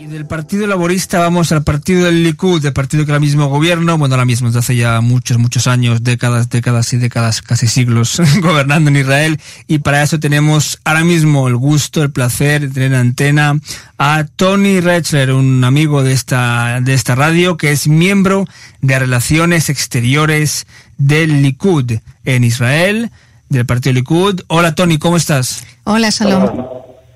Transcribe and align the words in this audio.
Y 0.00 0.06
del 0.06 0.26
Partido 0.26 0.66
Laborista 0.66 1.18
vamos 1.18 1.52
al 1.52 1.62
partido 1.62 2.06
del 2.06 2.22
Likud, 2.22 2.64
el 2.64 2.72
partido 2.72 3.04
que 3.04 3.12
ahora 3.12 3.20
mismo 3.20 3.48
gobierno, 3.48 3.98
bueno, 3.98 4.14
ahora 4.14 4.24
mismo 4.24 4.48
desde 4.48 4.60
hace 4.60 4.74
ya 4.74 5.02
muchos, 5.02 5.36
muchos 5.36 5.66
años, 5.66 6.02
décadas, 6.02 6.48
décadas 6.48 6.90
y 6.94 6.96
décadas, 6.96 7.42
casi 7.42 7.66
siglos, 7.66 8.18
gobernando 8.40 8.88
en 8.88 8.96
Israel. 8.96 9.38
Y 9.66 9.80
para 9.80 10.02
eso 10.02 10.18
tenemos 10.18 10.80
ahora 10.86 11.04
mismo 11.04 11.48
el 11.48 11.56
gusto, 11.56 12.02
el 12.02 12.12
placer 12.12 12.62
de 12.62 12.68
tener 12.70 12.92
en 12.92 12.98
antena 12.98 13.60
a 13.98 14.24
Tony 14.36 14.80
Rechler, 14.80 15.32
un 15.32 15.62
amigo 15.64 16.02
de 16.02 16.12
esta, 16.12 16.80
de 16.80 16.94
esta 16.94 17.14
radio, 17.14 17.58
que 17.58 17.70
es 17.70 17.86
miembro 17.86 18.46
de 18.80 18.98
Relaciones 18.98 19.68
Exteriores 19.68 20.66
del 20.96 21.42
Likud 21.42 21.92
en 22.24 22.44
Israel, 22.44 23.10
del 23.50 23.66
partido 23.66 23.92
Likud. 23.92 24.40
Hola 24.46 24.74
Tony, 24.74 24.96
¿cómo 24.96 25.18
estás? 25.18 25.62
Hola, 25.84 26.08
Shalom. 26.08 26.64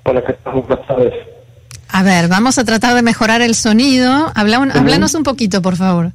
Hola, 0.03 0.23
¿qué 0.23 0.33
tal? 0.33 0.61
Buenas 0.61 0.85
tardes. 0.85 1.34
A 1.95 2.03
ver, 2.03 2.27
vamos 2.27 2.57
a 2.57 2.65
tratar 2.65 2.93
de 2.93 3.01
mejorar 3.01 3.41
el 3.41 3.55
sonido. 3.55 4.29
Habla 4.35 4.59
un, 4.59 4.69
Háblanos 4.69 5.13
un 5.13 5.23
poquito, 5.23 5.61
por 5.61 5.77
favor. 5.77 6.11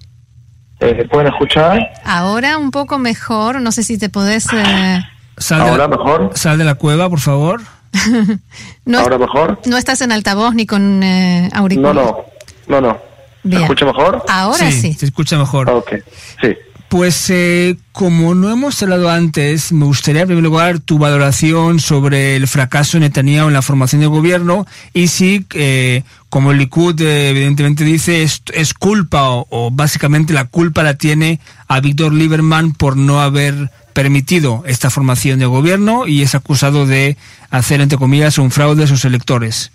Eh, 0.79 1.09
¿Pueden 1.11 1.29
escuchar? 1.33 1.91
Ahora 2.05 2.59
un 2.59 2.70
poco 2.70 2.98
mejor. 2.98 3.62
No 3.62 3.73
sé 3.73 3.83
si 3.83 3.97
te 3.97 4.11
podés... 4.11 4.47
Eh... 4.53 5.01
Sal 5.39 5.62
¿Ahora 5.62 5.73
de 5.73 5.79
la, 5.79 5.89
mejor? 5.89 6.30
Sal 6.34 6.59
de 6.59 6.65
la 6.65 6.75
cueva, 6.75 7.09
por 7.09 7.20
favor. 7.20 7.62
no, 8.84 8.98
¿Ahora 8.98 9.16
mejor? 9.16 9.59
No 9.65 9.79
estás 9.79 10.03
en 10.03 10.12
altavoz 10.12 10.55
ni 10.55 10.66
con 10.66 11.03
eh, 11.03 11.48
No, 11.51 11.61
auriculares. 11.61 12.03
no, 12.05 12.25
no, 12.69 12.81
no. 12.83 12.92
¿Se 13.41 13.48
Bien. 13.48 13.62
escucha 13.62 13.87
mejor? 13.87 14.23
Ahora 14.28 14.70
sí. 14.70 14.92
Se 14.92 15.06
escucha 15.06 15.39
mejor. 15.39 15.70
Ok, 15.70 15.95
sí. 16.42 16.55
Pues 16.90 17.30
eh, 17.30 17.76
como 17.92 18.34
no 18.34 18.50
hemos 18.50 18.82
hablado 18.82 19.10
antes, 19.10 19.72
me 19.72 19.84
gustaría 19.84 20.22
en 20.22 20.26
primer 20.26 20.42
lugar 20.42 20.80
tu 20.80 20.98
valoración 20.98 21.78
sobre 21.78 22.34
el 22.34 22.48
fracaso 22.48 22.98
de 22.98 23.02
Netanyahu 23.02 23.47
en 23.47 23.55
la 23.55 23.62
formación 23.62 24.00
de 24.00 24.08
gobierno 24.08 24.66
y 24.92 25.06
si, 25.06 25.47
eh, 25.55 26.02
como 26.30 26.50
el 26.50 26.58
Likud 26.58 27.00
eh, 27.00 27.30
evidentemente 27.30 27.84
dice, 27.84 28.24
es, 28.24 28.42
es 28.52 28.74
culpa 28.74 29.30
o, 29.30 29.47
o 29.50 29.70
básicamente 29.70 30.32
la 30.32 30.47
culpa 30.47 30.82
la 30.82 30.94
tiene 30.94 31.38
a 31.69 31.78
Víctor 31.78 32.12
Lieberman 32.12 32.72
por 32.72 32.97
no 32.97 33.20
haber 33.20 33.70
permitido 33.92 34.64
esta 34.66 34.91
formación 34.91 35.38
de 35.38 35.47
gobierno 35.47 36.08
y 36.08 36.22
es 36.22 36.34
acusado 36.34 36.86
de 36.86 37.16
hacer, 37.50 37.80
entre 37.80 37.98
comillas, 37.98 38.36
un 38.36 38.50
fraude 38.50 38.82
a 38.82 38.88
sus 38.88 39.04
electores. 39.04 39.70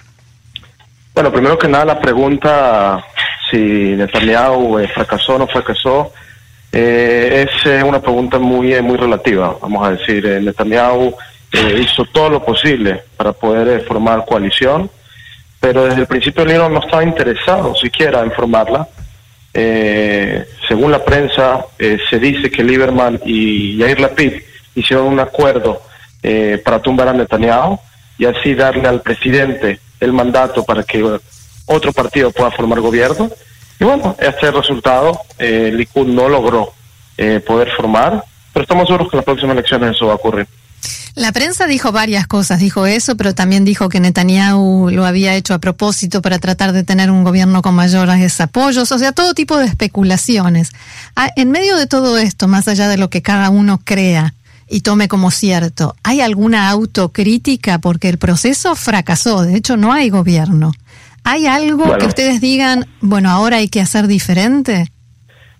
Bueno, 1.13 1.31
primero 1.31 1.57
que 1.57 1.69
nada 1.69 1.85
la 1.85 2.01
pregunta 2.01 3.05
si 3.49 3.57
Netanyahu 3.57 4.79
eh, 4.79 4.89
fracasó 4.93 5.35
o 5.35 5.39
no 5.39 5.47
fracasó 5.47 6.11
eh, 6.77 7.47
es 7.47 7.65
eh, 7.65 7.81
una 7.81 8.01
pregunta 8.01 8.37
muy 8.37 8.73
eh, 8.73 8.81
muy 8.81 8.97
relativa. 8.97 9.55
Vamos 9.61 9.87
a 9.87 9.91
decir, 9.91 10.25
eh, 10.25 10.41
Netanyahu 10.41 11.15
eh, 11.53 11.79
hizo 11.81 12.03
todo 12.03 12.29
lo 12.29 12.43
posible 12.43 13.01
para 13.15 13.31
poder 13.31 13.81
formar 13.85 14.25
coalición, 14.25 14.89
pero 15.61 15.85
desde 15.85 16.01
el 16.01 16.07
principio 16.07 16.43
el 16.43 16.49
libro 16.49 16.67
no 16.67 16.81
estaba 16.81 17.01
interesado 17.01 17.73
siquiera 17.75 18.21
en 18.21 18.31
formarla. 18.33 18.87
Según 20.67 20.91
la 20.91 21.05
prensa, 21.05 21.65
se 21.77 22.19
dice 22.19 22.51
que 22.51 22.61
Lieberman 22.61 23.21
y 23.23 23.77
Yair 23.77 24.01
Lapid 24.01 24.33
hicieron 24.75 25.07
un 25.07 25.19
acuerdo 25.21 25.81
para 26.65 26.81
tumbar 26.81 27.07
a 27.07 27.13
Netanyahu 27.13 27.79
y 28.17 28.25
así 28.25 28.53
darle 28.53 28.85
al 28.85 29.01
presidente 29.01 29.79
el 30.01 30.11
mandato 30.11 30.65
para 30.65 30.83
que 30.83 31.01
otro 31.67 31.93
partido 31.93 32.31
pueda 32.31 32.51
formar 32.51 32.81
gobierno. 32.81 33.31
Y 33.79 33.83
bueno, 33.83 34.15
este 34.19 34.51
resultado. 34.51 35.19
Eh, 35.37 35.71
el 35.73 36.15
no 36.15 36.29
logró 36.29 36.73
eh, 37.17 37.41
poder 37.45 37.69
formar, 37.75 38.23
pero 38.53 38.63
estamos 38.63 38.87
seguros 38.87 39.09
que 39.09 39.15
en 39.15 39.19
las 39.19 39.25
próximas 39.25 39.53
elecciones 39.53 39.95
eso 39.95 40.07
va 40.07 40.13
a 40.13 40.15
ocurrir. 40.15 40.47
La 41.15 41.31
prensa 41.31 41.65
dijo 41.65 41.93
varias 41.93 42.27
cosas, 42.27 42.59
dijo 42.59 42.85
eso, 42.85 43.15
pero 43.15 43.33
también 43.33 43.63
dijo 43.63 43.87
que 43.87 44.01
Netanyahu 44.01 44.89
lo 44.91 45.05
había 45.05 45.33
hecho 45.35 45.53
a 45.53 45.59
propósito 45.59 46.21
para 46.21 46.39
tratar 46.39 46.73
de 46.73 46.83
tener 46.83 47.09
un 47.09 47.23
gobierno 47.23 47.61
con 47.61 47.73
mayores 47.73 48.41
apoyos, 48.41 48.91
o 48.91 48.99
sea, 48.99 49.13
todo 49.13 49.33
tipo 49.33 49.57
de 49.57 49.65
especulaciones. 49.65 50.71
Ah, 51.15 51.29
en 51.37 51.51
medio 51.51 51.77
de 51.77 51.87
todo 51.87 52.17
esto, 52.17 52.49
más 52.49 52.67
allá 52.67 52.89
de 52.89 52.97
lo 52.97 53.09
que 53.09 53.21
cada 53.21 53.49
uno 53.49 53.79
crea 53.81 54.33
y 54.67 54.81
tome 54.81 55.07
como 55.07 55.31
cierto, 55.31 55.95
¿hay 56.03 56.19
alguna 56.19 56.69
autocrítica? 56.69 57.79
Porque 57.79 58.09
el 58.09 58.17
proceso 58.17 58.75
fracasó, 58.75 59.43
de 59.43 59.55
hecho 59.55 59.77
no 59.77 59.93
hay 59.93 60.09
gobierno. 60.09 60.73
¿Hay 61.25 61.47
algo 61.47 61.77
Bueno. 61.85 61.97
que 61.97 62.05
ustedes 62.05 62.39
digan, 62.39 62.85
bueno, 63.01 63.29
ahora 63.29 63.57
hay 63.57 63.67
que 63.67 63.81
hacer 63.81 64.07
diferente? 64.07 64.85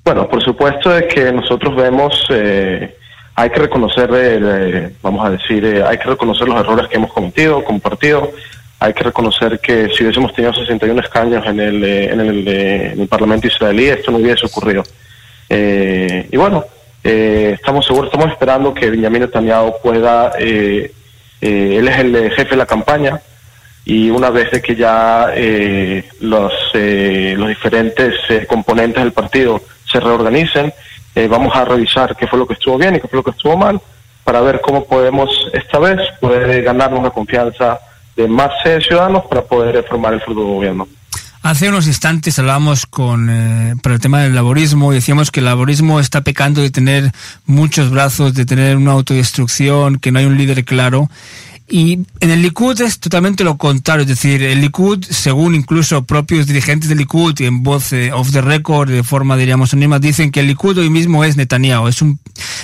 Bueno, 0.03 0.29
por 0.29 0.43
supuesto 0.43 0.91
de 0.91 1.07
que 1.07 1.31
nosotros 1.31 1.75
vemos, 1.75 2.13
eh, 2.29 2.95
hay 3.35 3.49
que 3.49 3.59
reconocer, 3.59 4.09
eh, 4.13 4.39
eh, 4.41 4.91
vamos 5.01 5.25
a 5.25 5.31
decir, 5.31 5.65
eh, 5.65 5.83
hay 5.83 5.97
que 5.97 6.03
reconocer 6.05 6.47
los 6.47 6.59
errores 6.59 6.87
que 6.87 6.97
hemos 6.97 7.11
cometido 7.11 7.63
como 7.63 7.79
partido. 7.79 8.31
Hay 8.79 8.93
que 8.93 9.03
reconocer 9.03 9.59
que 9.59 9.89
si 9.89 10.03
hubiésemos 10.03 10.33
tenido 10.33 10.53
61 10.53 11.01
escaños 11.01 11.43
en 11.47 11.59
el, 11.59 11.83
eh, 11.83 12.11
en 12.13 12.19
el, 12.19 12.47
en 12.47 12.99
el 13.01 13.07
Parlamento 13.07 13.47
israelí, 13.47 13.85
esto 13.85 14.11
no 14.11 14.17
hubiese 14.19 14.45
ocurrido. 14.45 14.83
Eh, 15.49 16.27
y 16.31 16.37
bueno, 16.37 16.63
eh, 17.03 17.53
estamos 17.55 17.85
seguros, 17.85 18.11
estamos 18.11 18.31
esperando 18.31 18.73
que 18.73 18.89
Benjamin 18.91 19.21
Netanyahu 19.21 19.75
pueda, 19.81 20.33
eh, 20.37 20.91
eh, 21.41 21.75
él 21.79 21.87
es 21.87 21.97
el 21.99 22.31
jefe 22.31 22.51
de 22.51 22.57
la 22.57 22.65
campaña, 22.65 23.19
y 23.85 24.09
una 24.09 24.31
vez 24.31 24.49
que 24.61 24.75
ya 24.75 25.27
eh, 25.33 26.09
los, 26.19 26.51
eh, 26.73 27.35
los 27.37 27.47
diferentes 27.49 28.15
eh, 28.29 28.45
componentes 28.47 29.03
del 29.03 29.13
partido 29.13 29.61
se 29.89 29.99
reorganicen, 29.99 30.73
eh, 31.13 31.27
vamos 31.27 31.55
a 31.55 31.63
revisar 31.63 32.15
qué 32.17 32.27
fue 32.27 32.39
lo 32.39 32.47
que 32.47 32.55
estuvo 32.55 32.77
bien 32.77 32.95
y 32.95 32.99
qué 32.99 33.07
fue 33.07 33.17
lo 33.17 33.23
que 33.23 33.31
estuvo 33.31 33.55
mal, 33.55 33.79
para 34.23 34.41
ver 34.41 34.59
cómo 34.59 34.85
podemos 34.85 35.29
esta 35.53 35.79
vez 35.79 35.99
poder 36.19 36.63
ganarnos 36.63 37.03
la 37.03 37.11
confianza 37.11 37.79
de 38.15 38.27
más 38.27 38.51
eh, 38.65 38.79
ciudadanos 38.85 39.23
para 39.25 39.43
poder 39.43 39.85
formar 39.87 40.13
el 40.13 40.21
futuro 40.21 40.47
gobierno. 40.47 40.87
Hace 41.43 41.69
unos 41.69 41.85
instantes 41.85 42.39
hablábamos 42.39 42.87
con 42.87 43.29
eh, 43.29 43.75
por 43.83 43.91
el 43.91 43.99
tema 43.99 44.21
del 44.21 44.33
laborismo 44.33 44.91
y 44.91 44.95
decíamos 44.95 45.29
que 45.29 45.41
el 45.41 45.45
laborismo 45.45 45.99
está 45.99 46.21
pecando 46.21 46.61
de 46.61 46.71
tener 46.71 47.11
muchos 47.45 47.91
brazos, 47.91 48.33
de 48.33 48.47
tener 48.47 48.77
una 48.77 48.93
autodestrucción, 48.93 49.99
que 49.99 50.11
no 50.11 50.17
hay 50.17 50.25
un 50.25 50.37
líder 50.37 50.65
claro. 50.65 51.07
Y 51.67 51.93
en 52.19 52.29
el 52.29 52.43
Likud 52.43 52.79
es 52.81 52.99
totalmente 52.99 53.43
lo 53.43 53.57
contrario, 53.57 54.03
es 54.03 54.07
decir, 54.07 54.43
el 54.43 54.61
Likud, 54.61 55.03
según 55.03 55.55
incluso 55.55 56.05
propios 56.05 56.45
dirigentes 56.45 56.89
del 56.89 56.99
Likud, 56.99 57.39
y 57.39 57.45
en 57.45 57.63
voz 57.63 57.91
eh, 57.91 58.11
off 58.13 58.31
the 58.31 58.41
record, 58.41 58.89
de 58.89 59.01
forma, 59.01 59.35
diríamos, 59.35 59.73
anónima, 59.73 59.97
dicen 59.97 60.29
que 60.29 60.41
el 60.41 60.47
Likud 60.47 60.77
hoy 60.77 60.91
mismo 60.91 61.23
es 61.23 61.37
Netanyahu. 61.37 61.87
Es 61.87 62.03
un, 62.03 62.19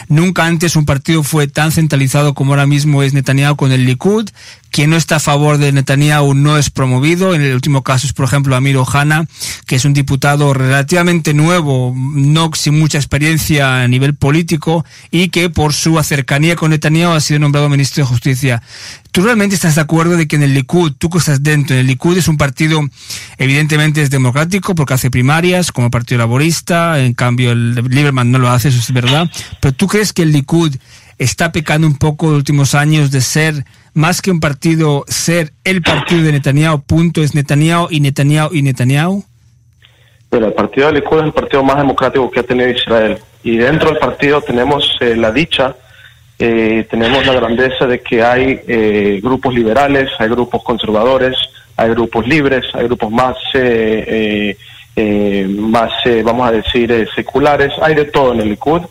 nunca 0.08 0.46
antes 0.46 0.76
un 0.76 0.86
partido 0.86 1.24
fue 1.24 1.48
tan 1.48 1.72
centralizado 1.72 2.36
como 2.36 2.52
ahora 2.52 2.68
mismo 2.68 3.02
es 3.02 3.14
Netanyahu 3.14 3.56
con 3.56 3.72
el 3.72 3.86
Likud. 3.86 4.30
Quien 4.72 4.90
no 4.90 4.96
está 4.96 5.18
a 5.18 5.20
favor 5.20 5.58
de 5.58 5.72
Netanyahu 5.72 6.34
no 6.34 6.58
es 6.58 6.70
promovido. 6.70 7.36
En 7.36 7.42
el 7.42 7.54
último 7.54 7.84
caso 7.84 8.08
es, 8.08 8.14
por 8.14 8.26
ejemplo, 8.26 8.56
Amir 8.56 8.78
Ohana, 8.78 9.28
que 9.68 9.76
es 9.76 9.86
un 9.86 9.94
diputado 9.94 10.54
relativamente 10.54 11.34
nuevo, 11.34 11.94
no 11.96 12.50
sin 12.54 12.80
mucha 12.80 12.98
experiencia 12.98 13.84
a 13.84 13.88
nivel 13.88 14.16
político, 14.16 14.86
y 15.12 15.30
que 15.30 15.50
por 15.50 15.74
su 15.74 16.02
cercanía 16.04 16.56
con 16.56 16.72
Netanyahu 16.72 17.12
ha 17.12 17.20
sido 17.20 17.40
nombrado 17.40 17.70
ministro 17.70 18.04
de 18.04 18.10
Justicia. 18.10 18.64
¿Tú 19.12 19.22
realmente 19.24 19.56
estás 19.56 19.76
de 19.76 19.82
acuerdo 19.82 20.16
de 20.16 20.26
que 20.26 20.38
en 20.38 20.44
el 20.44 20.54
Likud, 20.54 20.94
tú 20.98 21.10
que 21.10 21.18
estás 21.18 21.44
dentro, 21.44 21.76
en 21.76 21.82
el 21.82 21.88
Likud 21.88 22.18
es 22.18 22.30
un 22.30 22.38
partido, 22.38 22.82
evidentemente 23.38 24.02
es 24.02 24.10
democrático 24.10 24.74
porque 24.74 24.94
hace 24.94 25.12
primarias 25.12 25.74
como 25.74 25.92
partido 25.92 26.20
laborista, 26.20 26.98
en 26.98 27.14
cambio 27.14 27.52
el 27.52 27.76
Lieberman 27.76 28.32
no 28.32 28.40
lo 28.40 28.50
hace, 28.50 28.70
eso 28.70 28.80
es 28.80 28.94
verdad, 28.94 29.30
pero 29.60 29.74
tú 29.74 29.88
crees 29.88 30.14
que 30.14 30.22
el 30.22 30.32
Likud 30.32 30.76
está 31.18 31.52
pecando 31.52 31.88
un 31.88 31.98
poco 31.98 32.28
en 32.28 32.32
los 32.32 32.40
últimos 32.40 32.74
años 32.74 33.12
de 33.12 33.20
ser 33.20 33.66
más 33.94 34.22
que 34.22 34.32
un 34.32 34.40
partido, 34.40 35.04
ser 35.08 35.52
el 35.64 35.82
partido 35.82 36.24
de 36.24 36.32
Netanyahu, 36.34 36.82
punto, 36.82 37.22
es 37.22 37.36
Netanyahu 37.36 37.88
y 37.90 38.00
Netanyahu 38.00 38.54
y 38.54 38.62
Netanyahu? 38.62 39.24
Pero 40.30 40.48
el 40.48 40.54
partido 40.54 40.88
de 40.88 40.94
Likud 40.94 41.20
es 41.20 41.26
el 41.26 41.34
partido 41.34 41.64
más 41.64 41.78
democrático 41.78 42.32
que 42.32 42.40
ha 42.40 42.44
tenido 42.44 42.70
Israel. 42.70 43.18
Y 43.44 43.58
dentro 43.58 43.90
del 43.90 44.00
partido 44.00 44.42
tenemos 44.42 44.96
eh, 45.02 45.16
la 45.16 45.32
dicha, 45.32 45.76
eh, 46.40 46.88
tenemos 46.90 47.26
la 47.26 47.34
grandeza 47.34 47.86
de 47.86 48.00
que 48.00 48.24
hay 48.24 48.62
eh, 48.68 49.20
grupos 49.22 49.54
liberales, 49.54 50.10
hay 50.20 50.30
grupos 50.30 50.64
conservadores, 50.64 51.36
hay 51.76 51.90
grupos 51.90 52.26
libres, 52.28 52.66
hay 52.74 52.86
grupos 52.86 53.12
más, 53.12 53.36
eh, 53.54 54.06
eh, 54.08 54.58
eh, 54.96 55.48
más 55.50 55.92
vamos 56.24 56.48
a 56.48 56.52
decir, 56.52 57.08
seculares, 57.14 57.74
hay 57.82 57.96
de 57.96 58.06
todo 58.06 58.34
en 58.34 58.42
el 58.42 58.50
Likud. 58.50 58.82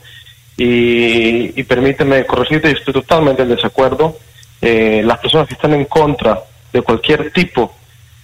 Y, 0.57 1.59
y 1.59 1.63
permíteme 1.63 2.27
corregirte, 2.27 2.71
yo 2.71 2.77
estoy 2.77 2.93
totalmente 2.93 3.43
en 3.43 3.49
desacuerdo. 3.49 4.19
Eh, 4.63 5.03
las 5.05 5.19
personas 5.19 5.49
que 5.49 5.55
están 5.55 5.75
en 5.75 5.87
contra 5.87 6.43
de 6.73 6.83
cualquier 6.83 7.33
tipo 7.33 7.75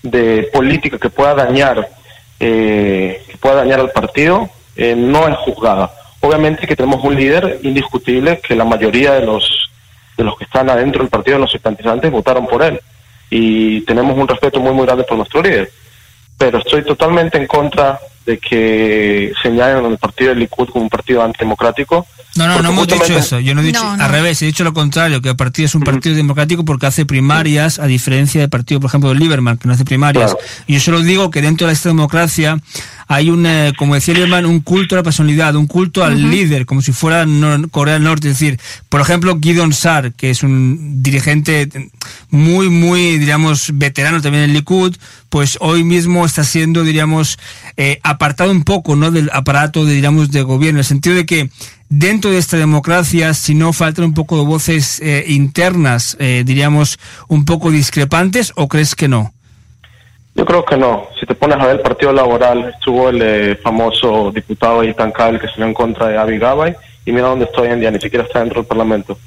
de 0.03 0.49
política 0.53 0.99
que 0.99 1.11
pueda 1.11 1.35
dañar 1.35 1.89
eh, 2.39 3.25
que 3.27 3.39
pueda 3.39 3.57
dañar 3.57 3.81
al 3.81 3.91
partido 3.91 4.49
eh, 4.77 4.95
no 4.95 5.27
es 5.27 5.37
juzgada. 5.39 5.91
Obviamente 6.21 6.67
que 6.67 6.77
tenemos 6.77 7.03
un 7.03 7.17
líder 7.17 7.61
indiscutible 7.63 8.41
que 8.41 8.55
la 8.55 8.65
mayoría 8.65 9.13
de 9.13 9.25
los 9.25 9.71
de 10.17 10.25
los 10.25 10.37
que 10.37 10.45
están 10.45 10.71
adentro 10.71 11.03
del 11.03 11.11
partido, 11.11 11.39
los 11.39 11.53
simpatizantes, 11.53 12.11
votaron 12.11 12.47
por 12.47 12.63
él. 12.63 12.81
Y 13.29 13.83
tenemos 13.83 14.17
un 14.17 14.27
respeto 14.27 14.61
muy, 14.61 14.73
muy 14.73 14.87
grande 14.87 15.05
por 15.05 15.19
nuestro 15.19 15.43
líder. 15.43 15.71
Pero 16.39 16.59
estoy 16.59 16.85
totalmente 16.85 17.37
en 17.37 17.47
contra 17.47 17.99
de 18.27 18.39
que 18.39 19.33
señalen 19.41 19.85
al 19.85 19.99
partido 19.99 20.31
del 20.31 20.41
Likud 20.41 20.69
como 20.69 20.85
un 20.85 20.91
partido 20.91 21.23
antidemocrático. 21.23 22.07
No, 22.35 22.47
no, 22.47 22.61
no 22.61 22.71
hemos 22.71 22.87
dicho 22.87 23.17
eso. 23.17 23.41
Yo 23.41 23.55
no 23.55 23.63
he 23.63 23.65
dicho, 23.65 23.89
al 23.89 24.11
revés, 24.11 24.43
he 24.43 24.47
dicho 24.47 24.63
lo 24.63 24.75
contrario, 24.75 25.23
que 25.23 25.31
el 25.31 25.37
partido 25.37 25.67
es 25.67 25.75
un 25.75 25.83
partido 25.83 26.15
democrático 26.15 26.65
porque 26.65 26.87
hace 26.87 27.07
primarias, 27.07 27.79
a 27.79 27.87
diferencia 27.87 28.41
del 28.41 28.51
partido, 28.51 28.81
por 28.81 28.89
ejemplo, 28.89 29.11
de 29.11 29.17
Lieberman, 29.17 29.57
que 29.57 29.69
no 29.69 29.75
hace 29.75 29.85
primarias. 29.85 30.37
Y 30.67 30.75
yo 30.75 30.81
solo 30.81 31.01
digo 31.01 31.31
que 31.31 31.41
dentro 31.41 31.67
de 31.67 31.73
esta 31.73 31.89
democracia 31.89 32.59
hay 33.09 33.31
un, 33.31 33.47
eh, 33.47 33.73
como 33.79 33.95
decía 33.95 34.13
Lieberman, 34.15 34.45
un 34.45 34.61
culto 34.61 34.97
a 34.97 34.99
la 34.99 35.03
personalidad, 35.03 35.55
un 35.55 35.67
culto 35.67 36.05
al 36.05 36.31
líder, 36.31 36.67
como 36.67 36.83
si 36.83 36.93
fuera 36.93 37.25
Corea 37.71 37.95
del 37.95 38.03
Norte. 38.03 38.29
Es 38.29 38.39
decir, 38.39 38.61
por 38.89 39.01
ejemplo, 39.01 39.39
Gideon 39.41 39.73
Sar, 39.73 40.13
que 40.13 40.31
es 40.31 40.43
un 40.43 41.03
dirigente 41.03 41.69
muy, 42.31 42.69
muy, 42.69 43.19
diríamos, 43.19 43.71
veterano 43.75 44.21
también 44.21 44.45
en 44.45 44.53
Likud, 44.53 44.97
pues 45.29 45.57
hoy 45.61 45.85
mismo 45.85 46.27
está 46.27 46.45
siendo, 46.45 46.83
diríamos, 46.83 47.39
eh, 47.77 48.01
apartado 48.17 48.51
un 48.51 48.65
poco, 48.65 48.97
¿no? 48.97 49.11
Del 49.11 49.31
aparato, 49.33 49.85
de, 49.85 49.95
diríamos, 49.95 50.31
de 50.31 50.43
gobierno, 50.43 50.77
en 50.77 50.81
el 50.81 50.85
sentido 50.85 51.17
de 51.17 51.27
que 51.27 51.51
dentro 51.89 52.31
de 52.31 52.39
esta 52.39 52.57
democracia, 52.57 53.33
si 53.35 53.55
no 53.55 53.73
faltan 53.73 54.05
un 54.05 54.15
poco 54.15 54.37
de 54.39 54.45
voces 54.45 55.01
eh, 55.01 55.25
internas, 55.29 56.17
diríamos, 56.19 56.99
un 57.29 57.45
poco 57.45 57.71
discrepantes, 57.71 58.53
o 58.57 58.69
crees 58.69 58.95
que 58.95 59.09
no? 59.09 59.33
Yo 60.37 60.45
creo 60.45 60.65
que 60.67 60.77
no. 60.77 61.09
Si 61.19 61.25
te 61.25 61.35
pones 61.35 61.59
a 61.59 61.67
ver 61.67 61.77
el 61.77 61.81
Partido 61.81 62.13
Laboral, 62.13 62.69
estuvo 62.69 63.09
el 63.09 63.23
eh, 63.23 63.57
famoso 63.57 64.31
diputado 64.31 64.85
Itan 64.85 65.11
Kabel 65.11 65.41
que 65.41 65.49
salió 65.49 65.65
en 65.65 65.73
contra 65.73 66.09
de 66.09 66.19
Avi 66.19 66.39
Gabay 66.39 66.77
y 67.07 67.13
mira 67.13 67.29
dónde 67.29 67.47
estoy 67.47 67.69
en 67.69 67.81
día, 67.81 67.91
ni 67.91 67.99
siquiera 67.99 68.25
está 68.27 68.41
dentro 68.41 68.61
del 68.61 68.69
Parlamento. 68.69 69.19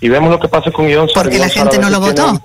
Y 0.00 0.08
vemos 0.08 0.30
lo 0.30 0.38
que 0.38 0.46
pasa 0.46 0.70
con 0.70 0.86
Guión 0.86 1.08
Porque 1.12 1.38
la 1.38 1.48
gente 1.48 1.78
no 1.78 1.90
lo 1.90 1.98
votó. 1.98 2.40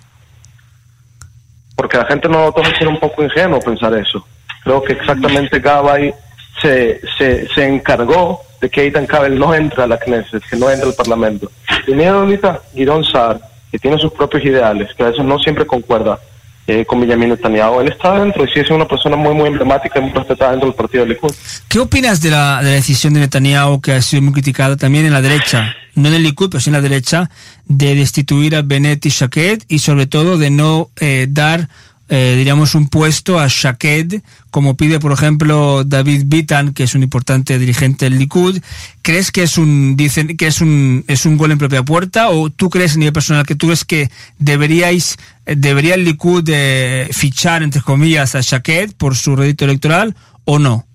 Porque 1.75 1.97
la 1.97 2.05
gente 2.05 2.27
no 2.27 2.39
lo 2.39 2.51
votó, 2.51 2.63
es 2.63 2.87
un 2.87 2.99
poco 2.99 3.23
ingenuo 3.23 3.59
pensar 3.59 3.93
eso. 3.93 4.25
Creo 4.67 4.83
que 4.83 4.93
exactamente 4.93 5.59
Gabay 5.59 6.13
se, 6.61 6.99
se, 7.17 7.47
se 7.47 7.65
encargó 7.65 8.41
de 8.59 8.69
que 8.69 8.85
Itan 8.85 9.05
Kabel 9.05 9.39
no 9.39 9.55
entre 9.55 9.83
a 9.83 9.87
la 9.87 9.97
Knesset, 9.97 10.43
que 10.43 10.57
no 10.57 10.69
entre 10.69 10.89
al 10.89 10.93
Parlamento. 10.93 11.49
Mira 11.87 12.11
ahorita 12.11 12.59
Guidón 12.73 13.05
Sar, 13.05 13.39
que 13.71 13.79
tiene 13.79 13.97
sus 13.97 14.11
propios 14.11 14.43
ideales, 14.43 14.93
que 14.93 15.03
a 15.03 15.09
veces 15.09 15.23
no 15.23 15.39
siempre 15.39 15.65
concuerda 15.65 16.19
eh, 16.67 16.83
con 16.85 16.99
Benjamin 16.99 17.29
Netanyahu. 17.29 17.79
Él 17.79 17.87
está 17.87 18.19
dentro 18.19 18.43
y 18.43 18.49
sí 18.49 18.59
es 18.59 18.69
una 18.69 18.85
persona 18.85 19.15
muy, 19.15 19.33
muy 19.33 19.47
emblemática 19.47 19.99
y 19.99 20.01
muy 20.01 20.11
respetada 20.11 20.51
dentro 20.51 20.67
del 20.67 20.75
partido 20.75 21.05
de 21.05 21.11
Likud. 21.11 21.31
¿Qué 21.69 21.79
opinas 21.79 22.21
de 22.21 22.31
la, 22.31 22.57
de 22.57 22.71
la 22.71 22.75
decisión 22.75 23.13
de 23.13 23.21
Netanyahu, 23.21 23.79
que 23.79 23.93
ha 23.93 24.01
sido 24.01 24.21
muy 24.21 24.33
criticada 24.33 24.75
también 24.75 25.05
en 25.05 25.13
la 25.13 25.21
derecha, 25.21 25.73
no 25.95 26.09
en 26.09 26.15
el 26.15 26.23
Likud, 26.23 26.49
pero 26.49 26.59
sí 26.59 26.69
en 26.69 26.73
la 26.73 26.81
derecha, 26.81 27.29
de 27.67 27.95
destituir 27.95 28.53
a 28.53 28.63
Bennett 28.63 29.05
y 29.05 29.09
Shaquet 29.11 29.63
y 29.69 29.79
sobre 29.79 30.07
todo 30.07 30.37
de 30.37 30.49
no 30.49 30.89
eh, 30.99 31.27
dar 31.29 31.69
eh, 32.09 32.35
diríamos, 32.37 32.73
un 32.73 32.87
puesto 32.87 33.39
a 33.39 33.47
Shaked, 33.47 34.21
como 34.49 34.77
pide, 34.77 34.99
por 34.99 35.11
ejemplo, 35.11 35.83
David 35.83 36.23
Bitan, 36.27 36.73
que 36.73 36.83
es 36.83 36.95
un 36.95 37.03
importante 37.03 37.59
dirigente 37.59 38.05
del 38.05 38.17
Likud. 38.17 38.59
¿Crees 39.01 39.31
que 39.31 39.43
es 39.43 39.57
un, 39.57 39.97
dicen, 39.97 40.37
que 40.37 40.47
es 40.47 40.61
un, 40.61 41.03
es 41.07 41.25
un 41.25 41.37
gol 41.37 41.51
en 41.51 41.57
propia 41.57 41.83
puerta? 41.83 42.29
¿O 42.29 42.49
tú 42.49 42.69
crees, 42.69 42.95
a 42.95 42.99
nivel 42.99 43.13
personal, 43.13 43.45
que 43.45 43.55
tú 43.55 43.67
crees 43.67 43.83
que 43.83 44.09
deberíais, 44.39 45.17
eh, 45.45 45.55
debería 45.57 45.95
el 45.95 46.05
Likud 46.05 46.47
eh, 46.49 47.09
fichar, 47.11 47.61
entre 47.61 47.81
comillas, 47.81 48.35
a 48.35 48.41
Shaked 48.41 48.91
por 48.97 49.15
su 49.15 49.35
rédito 49.35 49.65
electoral 49.65 50.15
o 50.45 50.59
no? 50.59 50.85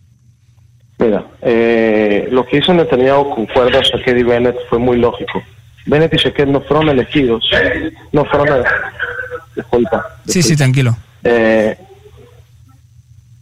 Mira, 0.99 1.27
eh, 1.43 2.29
lo 2.31 2.47
que 2.47 2.59
hizo 2.59 2.73
Netanyahu 2.73 3.35
con 3.35 3.47
cuerdas 3.47 3.89
Shaked 3.89 4.17
y 4.17 4.23
Bennett 4.23 4.57
fue 4.71 4.79
muy 4.79 4.97
lógico. 4.97 5.43
Bennett 5.85 6.15
y 6.15 6.17
Shaked 6.17 6.47
no 6.47 6.61
fueron 6.63 6.89
elegidos, 6.89 7.45
no 8.13 8.25
fueron 8.27 8.63
disculpa. 9.55 10.19
Sí, 10.27 10.43
sí, 10.43 10.57
tranquilo. 10.57 10.97
Eh, 11.25 11.77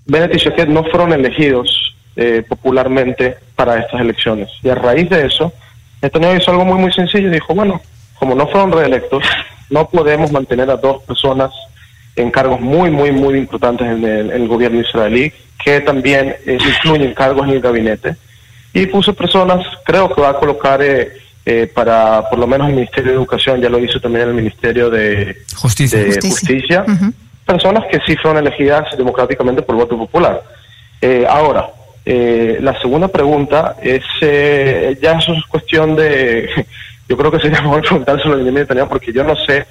Bennett 0.06 0.34
y 0.34 0.66
no 0.70 0.84
fueron 0.84 1.12
elegidos 1.12 1.94
eh, 2.16 2.42
popularmente 2.48 3.36
para 3.54 3.78
estas 3.78 4.00
elecciones. 4.00 4.48
Y 4.62 4.68
a 4.68 4.74
raíz 4.74 5.08
de 5.08 5.26
eso, 5.26 5.52
Netanyahu 6.02 6.36
hizo 6.36 6.50
algo 6.50 6.64
muy, 6.64 6.78
muy 6.78 6.92
sencillo 6.92 7.30
dijo, 7.30 7.54
bueno, 7.54 7.80
como 8.18 8.34
no 8.34 8.46
fueron 8.48 8.72
reelectos, 8.72 9.24
no 9.70 9.88
podemos 9.88 10.32
mantener 10.32 10.70
a 10.70 10.76
dos 10.76 11.02
personas 11.04 11.52
en 12.16 12.30
cargos 12.30 12.60
muy, 12.60 12.90
muy, 12.90 13.12
muy 13.12 13.38
importantes 13.38 13.86
en 13.86 14.04
el, 14.04 14.48
gobierno 14.48 14.80
israelí, 14.80 15.32
que 15.64 15.80
también 15.80 16.34
eh, 16.44 16.58
incluyen 16.60 17.14
cargos 17.14 17.46
en 17.46 17.54
el 17.54 17.60
gabinete. 17.60 18.16
Y 18.72 18.86
puso 18.86 19.14
personas, 19.14 19.64
creo 19.84 20.12
que 20.14 20.20
va 20.20 20.30
a 20.30 20.38
colocar... 20.38 20.82
Eh, 20.82 21.12
eh, 21.46 21.70
para 21.72 22.28
por 22.28 22.38
lo 22.38 22.46
menos 22.46 22.68
el 22.68 22.74
Ministerio 22.74 23.12
de 23.12 23.16
Educación, 23.16 23.60
ya 23.60 23.70
lo 23.70 23.78
hizo 23.78 23.98
también 23.98 24.28
el 24.28 24.34
Ministerio 24.34 24.90
de 24.90 25.38
Justicia, 26.28 26.84
personas 27.46 27.84
que 27.90 27.98
sí 28.06 28.14
fueron 28.16 28.46
elegidas 28.46 28.84
democráticamente 28.96 29.62
por 29.62 29.74
voto 29.74 29.96
popular. 29.96 30.42
Eh, 31.00 31.24
ahora, 31.28 31.70
eh, 32.04 32.58
la 32.60 32.78
segunda 32.80 33.08
pregunta 33.08 33.76
es, 33.82 34.04
ya 35.00 35.12
eso 35.12 35.32
es 35.32 35.44
cuestión 35.46 35.96
de, 35.96 36.66
yo 37.08 37.16
creo 37.16 37.30
que 37.30 37.40
sería 37.40 37.60
mejor 37.62 37.82
preguntárselo 37.82 38.34
a 38.34 38.36
Benjamin 38.36 38.60
Netanyahu 38.60 38.88
porque 38.88 39.12
yo 39.12 39.24
no 39.24 39.34
sé, 39.36 39.66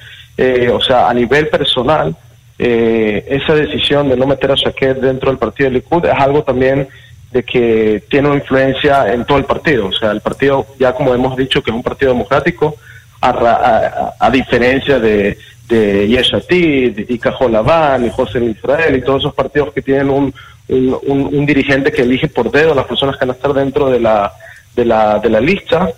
o 0.71 0.81
sea, 0.81 1.07
a 1.07 1.13
nivel 1.13 1.49
personal, 1.49 2.15
esa 2.57 3.53
decisión 3.53 4.09
de 4.09 4.17
no 4.17 4.25
meter 4.25 4.51
a 4.51 4.55
Shaquet 4.55 4.97
dentro 4.97 5.29
del 5.29 5.37
partido 5.37 5.69
de 5.69 5.75
Likud 5.75 6.05
es 6.05 6.13
algo 6.13 6.43
también 6.43 6.87
de 7.31 7.43
que 7.43 8.03
tiene 8.09 8.29
una 8.29 8.37
influencia 8.37 9.13
en 9.13 9.25
todo 9.25 9.37
el 9.37 9.45
partido. 9.45 9.87
O 9.87 9.91
sea, 9.91 10.11
el 10.11 10.21
partido, 10.21 10.65
ya 10.79 10.93
como 10.93 11.13
hemos 11.13 11.37
dicho, 11.37 11.61
que 11.61 11.71
es 11.71 11.75
un 11.75 11.83
partido 11.83 12.11
democrático, 12.11 12.75
a, 13.21 14.29
diferencia 14.31 14.99
de, 14.99 15.37
de 15.67 16.07
Yeshatid 16.07 17.09
y 17.09 17.19
Cajolabán 17.19 18.05
y 18.05 18.09
José 18.09 18.43
Israel 18.43 18.95
y 18.95 19.01
todos 19.01 19.23
esos 19.23 19.33
partidos 19.33 19.73
que 19.73 19.81
tienen 19.81 20.09
un, 20.09 20.33
un, 20.69 21.45
dirigente 21.45 21.91
que 21.91 22.03
elige 22.03 22.27
por 22.27 22.49
dedo 22.49 22.71
a 22.71 22.75
las 22.75 22.85
personas 22.85 23.17
que 23.17 23.25
van 23.25 23.31
a 23.31 23.37
estar 23.37 23.53
dentro 23.53 23.89
de 23.89 23.99
la, 23.99 24.31
de 24.75 24.85
la, 24.85 25.19
de 25.19 25.29
la 25.29 25.41
lista, 25.41 25.89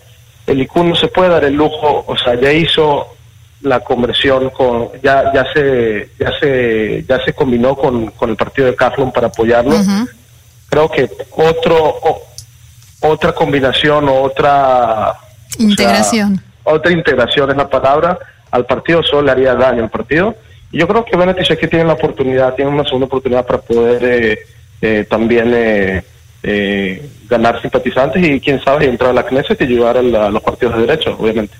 el 0.47 0.57
Likud 0.57 0.83
no 0.83 0.95
se 0.95 1.07
puede 1.07 1.29
dar 1.29 1.43
el 1.45 1.53
lujo, 1.53 2.03
o 2.07 2.17
sea, 2.17 2.35
ya 2.35 2.51
hizo 2.51 3.07
la 3.61 3.81
conversión 3.81 4.49
con 4.49 4.89
ya 5.03 5.31
ya 5.31 5.45
se 5.53 6.09
ya 6.19 6.31
se 6.39 7.05
ya 7.07 7.23
se 7.23 7.33
combinó 7.33 7.75
con, 7.75 8.07
con 8.07 8.31
el 8.31 8.35
partido 8.35 8.65
de 8.65 8.75
Kaflon 8.75 9.11
para 9.11 9.27
apoyarlo 9.27 9.75
creo 10.71 10.89
que 10.89 11.09
otro 11.31 11.99
otra 13.01 13.33
combinación 13.33 14.07
o 14.07 14.21
otra 14.21 15.13
integración. 15.59 16.41
otra 16.63 16.91
integración 16.91 17.51
es 17.51 17.57
la 17.57 17.69
palabra. 17.69 18.17
Al 18.49 18.65
partido 18.65 19.03
solo 19.03 19.23
le 19.23 19.31
haría 19.31 19.55
daño 19.55 19.83
al 19.83 19.89
partido. 19.89 20.35
Y 20.71 20.79
yo 20.79 20.87
creo 20.87 21.03
que 21.03 21.17
Bennett 21.17 21.41
y 21.41 21.57
que 21.57 21.67
tienen 21.67 21.87
la 21.87 21.93
oportunidad 21.93 22.55
tienen 22.55 22.73
una 22.73 22.85
segunda 22.85 23.07
oportunidad 23.07 23.45
para 23.45 23.59
poder 23.59 24.03
eh, 24.03 24.39
eh, 24.81 25.05
también 25.09 25.51
eh, 26.43 27.09
ganar 27.27 27.61
simpatizantes 27.61 28.23
y 28.23 28.39
quién 28.39 28.63
sabe 28.63 28.85
entrar 28.85 29.09
a 29.09 29.13
la 29.13 29.25
Knesset 29.25 29.61
y 29.61 29.67
llevar 29.67 29.97
a 29.97 30.01
los 30.01 30.41
partidos 30.41 30.75
de 30.75 30.81
derecha 30.85 31.11
obviamente 31.11 31.55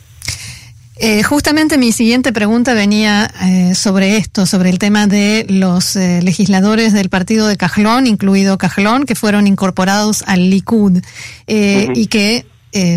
eh, 1.04 1.24
justamente 1.24 1.80
mi 1.80 1.92
siguiente 1.92 2.32
pregunta 2.32 2.76
venía 2.76 3.28
eh, 3.44 3.74
sobre 3.74 4.18
esto, 4.18 4.46
sobre 4.46 4.70
el 4.70 4.78
tema 4.78 5.08
de 5.08 5.48
los 5.50 5.96
eh, 5.96 6.22
legisladores 6.22 6.94
del 6.94 7.10
partido 7.10 7.48
de 7.48 7.58
Cajlón, 7.58 8.06
incluido 8.06 8.60
Cajlón, 8.60 9.08
que 9.08 9.16
fueron 9.16 9.48
incorporados 9.48 10.24
al 10.28 10.52
Likud 10.52 11.02
y 11.48 12.08
que, 12.08 12.46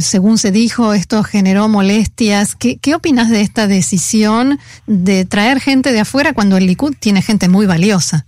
según 0.00 0.36
se 0.36 0.52
dijo, 0.52 0.92
esto 0.92 1.22
generó 1.24 1.66
molestias. 1.68 2.54
¿Qué, 2.54 2.76
¿Qué 2.76 2.94
opinas 2.94 3.30
de 3.30 3.40
esta 3.40 3.66
decisión 3.66 4.58
de 4.86 5.24
traer 5.24 5.60
gente 5.60 5.90
de 5.90 6.00
afuera 6.00 6.34
cuando 6.34 6.58
el 6.58 6.66
Likud 6.66 6.94
tiene 7.00 7.22
gente 7.22 7.48
muy 7.48 7.64
valiosa? 7.64 8.26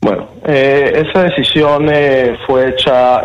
Bueno, 0.00 0.28
esa 0.46 1.24
decisión 1.24 1.90
fue 2.46 2.70
hecha 2.70 3.22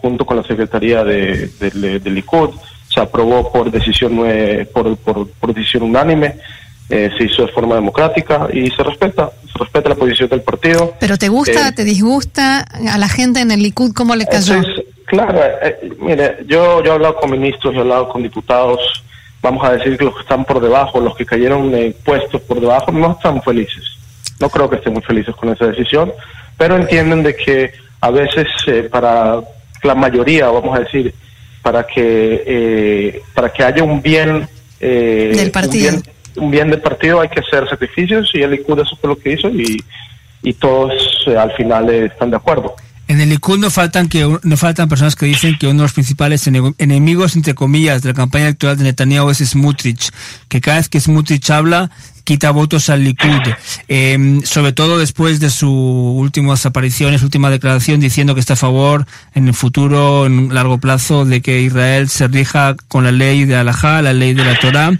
junto 0.00 0.24
con 0.24 0.36
la 0.36 0.44
Secretaría 0.44 1.02
de, 1.02 1.48
de 1.48 2.10
Likud 2.10 2.50
se 2.88 3.00
aprobó 3.00 3.52
por 3.52 3.70
decisión 3.70 4.18
por, 4.72 4.96
por, 4.96 5.54
decisión 5.54 5.82
unánime, 5.84 6.36
eh, 6.88 7.10
se 7.16 7.24
hizo 7.24 7.44
de 7.44 7.52
forma 7.52 7.74
democrática 7.74 8.48
y 8.52 8.70
se 8.70 8.82
respeta, 8.82 9.30
se 9.52 9.58
respeta 9.58 9.90
la 9.90 9.94
posición 9.94 10.28
del 10.30 10.40
partido. 10.40 10.94
¿Pero 10.98 11.18
te 11.18 11.28
gusta, 11.28 11.68
eh, 11.68 11.72
te 11.72 11.84
disgusta 11.84 12.60
a 12.60 12.96
la 12.96 13.08
gente 13.08 13.40
en 13.40 13.50
el 13.50 13.62
Likud 13.62 13.92
cómo 13.92 14.16
le 14.16 14.26
cayó? 14.26 14.62
claro, 15.04 15.38
eh, 15.62 15.90
mire, 16.00 16.38
yo, 16.46 16.82
yo 16.82 16.92
he 16.92 16.94
hablado 16.94 17.16
con 17.16 17.30
ministros, 17.30 17.74
he 17.74 17.78
hablado 17.78 18.08
con 18.08 18.22
diputados, 18.22 18.80
vamos 19.42 19.64
a 19.64 19.72
decir 19.72 19.98
que 19.98 20.04
los 20.04 20.14
que 20.14 20.22
están 20.22 20.44
por 20.44 20.60
debajo, 20.60 21.00
los 21.00 21.14
que 21.14 21.26
cayeron 21.26 21.72
puestos 22.04 22.40
por 22.42 22.60
debajo, 22.60 22.90
no 22.90 23.12
están 23.12 23.42
felices. 23.42 23.84
No 24.40 24.48
creo 24.48 24.70
que 24.70 24.76
estén 24.76 24.94
muy 24.94 25.02
felices 25.02 25.34
con 25.34 25.50
esa 25.50 25.66
decisión, 25.66 26.12
pero 26.56 26.76
entienden 26.76 27.22
de 27.22 27.34
que 27.34 27.72
a 28.00 28.10
veces 28.10 28.46
para 28.90 29.40
la 29.82 29.94
mayoría, 29.94 30.48
vamos 30.48 30.76
a 30.76 30.80
decir, 30.80 31.14
para 31.62 31.86
que 31.86 32.42
eh, 32.46 33.22
para 33.34 33.52
que 33.52 33.64
haya 33.64 33.82
un 33.82 34.00
bien 34.00 34.48
eh, 34.80 35.32
del 35.34 35.50
partido. 35.50 36.00
Un 36.36 36.52
bien, 36.52 36.70
del 36.70 36.80
partido 36.80 37.20
hay 37.20 37.28
que 37.28 37.40
hacer 37.40 37.68
sacrificios 37.68 38.30
y 38.32 38.42
el 38.42 38.52
Likud 38.52 38.78
eso 38.78 38.96
fue 39.00 39.10
lo 39.10 39.18
que 39.18 39.32
hizo 39.32 39.48
y, 39.48 39.82
y 40.42 40.52
todos 40.52 40.92
eh, 41.26 41.36
al 41.36 41.52
final 41.52 41.90
están 41.90 42.30
de 42.30 42.36
acuerdo. 42.36 42.76
En 43.08 43.20
el 43.20 43.30
Likud 43.30 43.58
no 43.58 43.70
faltan 43.70 44.08
que 44.08 44.38
no 44.42 44.56
faltan 44.56 44.88
personas 44.88 45.16
que 45.16 45.26
dicen 45.26 45.56
que 45.58 45.66
uno 45.66 45.78
de 45.78 45.82
los 45.84 45.94
principales 45.94 46.46
enemigos 46.46 47.34
entre 47.34 47.54
comillas 47.54 48.02
de 48.02 48.10
la 48.10 48.14
campaña 48.14 48.44
electoral 48.44 48.76
de 48.76 48.84
Netanyahu 48.84 49.30
es 49.30 49.38
Smutrich, 49.38 50.10
que 50.48 50.60
cada 50.60 50.76
vez 50.76 50.88
que 50.88 51.00
Smutrich 51.00 51.50
habla 51.50 51.90
quita 52.28 52.50
votos 52.50 52.90
al 52.90 53.04
Likud, 53.04 53.40
em, 53.88 54.42
sobre 54.42 54.72
todo 54.74 54.98
después 54.98 55.40
de 55.40 55.48
sus 55.48 55.70
últimas 55.70 56.66
apariciones, 56.66 57.22
última 57.22 57.48
declaración 57.48 58.00
diciendo 58.00 58.34
que 58.34 58.40
está 58.40 58.52
a 58.52 58.56
favor 58.56 59.06
en 59.34 59.48
el 59.48 59.54
futuro, 59.54 60.26
en 60.26 60.52
largo 60.52 60.76
plazo, 60.76 61.24
de 61.24 61.40
que 61.40 61.62
Israel 61.62 62.10
se 62.10 62.28
rija 62.28 62.76
con 62.88 63.04
la 63.04 63.12
ley 63.12 63.46
de 63.46 63.56
Alajá, 63.56 64.02
la 64.02 64.12
ley 64.12 64.34
de 64.34 64.44
la 64.44 64.60
Torah. 64.60 64.92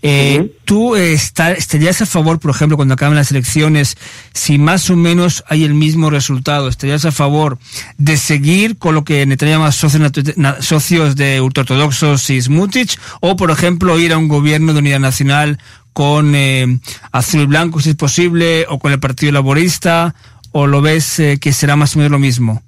Eh, 0.00 0.54
¿Tú 0.64 0.96
estarías 0.96 2.00
a 2.00 2.06
favor, 2.06 2.38
por 2.38 2.52
ejemplo, 2.52 2.76
cuando 2.76 2.94
acaben 2.94 3.16
las 3.16 3.30
elecciones, 3.30 3.98
si 4.32 4.56
más 4.56 4.88
o 4.88 4.96
menos 4.96 5.44
hay 5.48 5.64
el 5.64 5.74
mismo 5.74 6.08
resultado, 6.08 6.68
estarías 6.68 7.04
a 7.04 7.12
favor 7.12 7.58
de 7.98 8.16
seguir 8.16 8.78
con 8.78 8.94
lo 8.94 9.04
que 9.04 9.26
Netanyahu 9.26 9.58
llama 9.58 9.72
socios, 9.72 10.12
socios 10.60 11.16
de 11.16 11.40
ultraortodoxos 11.40 12.30
y 12.30 12.40
Smutich, 12.40 12.98
o, 13.20 13.36
por 13.36 13.50
ejemplo, 13.50 13.98
ir 13.98 14.12
a 14.12 14.18
un 14.18 14.28
gobierno 14.28 14.72
de 14.72 14.78
unidad 14.78 15.00
nacional 15.00 15.58
con 15.92 16.34
eh, 16.34 16.66
azul 17.12 17.42
y 17.42 17.46
blanco, 17.46 17.80
si 17.80 17.90
es 17.90 17.96
posible, 17.96 18.66
o 18.68 18.78
con 18.78 18.92
el 18.92 19.00
Partido 19.00 19.32
Laborista, 19.32 20.14
o 20.52 20.66
lo 20.66 20.82
ves 20.82 21.18
eh, 21.20 21.38
que 21.40 21.52
será 21.52 21.76
más 21.76 21.94
o 21.94 21.98
menos 21.98 22.12
lo 22.12 22.18
mismo? 22.18 22.62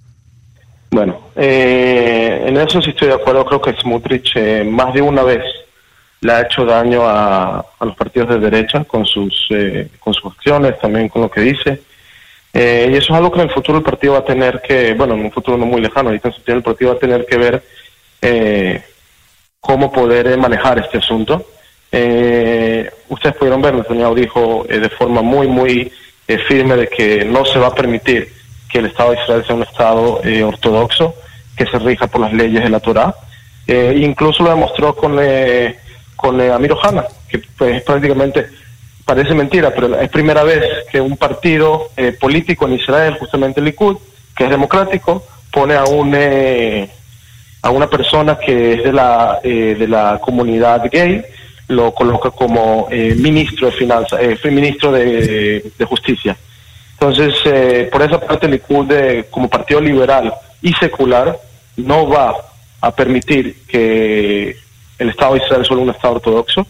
Bueno, 0.91 1.19
en 1.37 2.57
eso 2.57 2.83
sí 2.83 2.91
estoy 2.91 3.09
de 3.09 3.15
acuerdo. 3.15 3.47
Creo 3.47 3.63
que 3.63 3.73
Smutrich 3.81 4.35
más 4.67 4.93
de 4.93 5.01
una 5.01 5.23
vez 5.23 5.43
le 6.23 6.33
ha 6.33 6.43
hecho 6.43 6.65
daño 6.65 7.03
a, 7.05 7.65
los 7.81 7.97
partidos 7.97 8.29
de 8.31 8.39
derecha 8.39 8.85
con 8.85 9.05
sus, 9.05 9.49
eh, 9.51 9.89
con 9.99 10.15
sus 10.15 10.33
acciones, 10.33 10.79
también 10.79 11.09
con 11.09 11.23
lo 11.23 11.31
que 11.31 11.41
dice. 11.41 11.83
Eh, 12.55 12.89
y 12.91 12.97
eso 12.97 13.13
es 13.13 13.19
algo 13.19 13.33
que 13.33 13.41
en 13.41 13.49
el 13.49 13.55
futuro 13.55 13.79
el 13.79 13.85
partido 13.85 14.13
va 14.13 14.21
a 14.21 14.25
tener 14.25 14.63
que, 14.63 14.95
bueno, 14.95 15.15
en 15.15 15.25
un 15.25 15.33
futuro 15.33 15.57
no 15.57 15.67
muy 15.67 15.81
lejano, 15.81 16.11
ahorita 16.11 16.33
el 16.47 16.63
partido 16.63 16.93
va 16.93 16.97
a 16.97 17.01
tener 17.01 17.27
que 17.27 17.37
ver 17.37 17.63
eh, 18.21 18.83
cómo 19.59 19.91
poder 19.91 20.39
manejar 20.39 20.79
este 20.79 20.99
asunto. 20.99 21.45
Ustedes 23.09 23.37
pudieron 23.37 23.61
ver, 23.61 23.75
Netanyahu 23.75 24.15
dijo 24.15 24.67
de 24.69 24.89
forma 24.91 25.23
muy, 25.23 25.47
muy 25.47 25.93
firme 26.49 26.77
de 26.77 26.89
que 26.89 27.25
no 27.25 27.45
se 27.45 27.59
va 27.59 27.69
a 27.69 27.75
permitir 27.75 28.33
que 28.71 28.79
el 28.79 28.87
Estado 28.87 29.11
de 29.11 29.21
Israel 29.21 29.45
sea 29.47 29.55
un 29.57 29.63
Estado 29.63 30.21
ortodoxo, 30.47 31.15
que 31.57 31.67
se 31.67 31.79
rija 31.79 32.07
por 32.07 32.23
las 32.23 32.33
leyes 32.33 32.63
de 32.63 32.71
la 32.71 32.81
Torah. 32.81 33.15
incluso 33.67 34.43
lo 34.43 34.51
demostró 34.51 34.97
con 34.97 35.19
con 36.23 36.41
eh, 36.41 36.53
Amir 36.53 36.73
Ohana, 36.73 37.05
que 37.29 37.43
pues, 37.59 37.83
prácticamente 37.83 38.47
parece 39.05 39.35
mentira, 39.35 39.73
pero 39.75 39.99
es 39.99 40.09
primera 40.09 40.45
vez 40.45 40.63
que 40.91 41.01
un 41.01 41.17
partido 41.17 41.91
eh, 41.97 42.13
político 42.13 42.67
en 42.67 42.75
Israel, 42.75 43.17
justamente 43.19 43.59
el 43.59 43.67
Likud, 43.67 43.97
que 44.37 44.45
es 44.45 44.51
democrático, 44.51 45.25
pone 45.51 45.75
a 45.75 45.83
un 45.85 46.15
eh, 46.15 46.89
a 47.61 47.71
una 47.71 47.91
persona 47.91 48.39
que 48.39 48.75
es 48.75 48.85
de 48.85 48.93
la 48.93 49.41
de 49.43 49.87
la 49.89 50.21
comunidad 50.23 50.89
gay, 50.91 51.25
lo 51.69 51.93
coloca 51.95 52.31
como 52.31 52.89
ministro 52.91 53.69
de 53.69 53.73
finanzas, 53.73 54.21
ministro 54.45 54.93
de, 54.93 55.73
justicia. 55.89 56.37
Entonces, 56.93 57.35
por 57.91 58.03
esa 58.03 58.21
parte, 58.21 58.47
el 58.47 58.53
Likud, 58.53 58.93
como 59.31 59.49
partido 59.49 59.81
liberal 59.81 60.33
y 60.61 60.73
secular, 60.75 61.39
no 61.77 62.09
va 62.09 62.35
a 62.81 62.95
permitir 62.95 63.65
que 63.67 64.57
el 64.99 65.11
Estado 65.11 65.35
de 65.35 65.45
Israel 65.45 65.65
solo 65.65 65.83
un 65.83 65.91
Estado 65.91 66.15
ortodoxo. 66.15 66.67